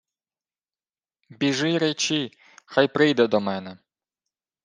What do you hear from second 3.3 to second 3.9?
мене.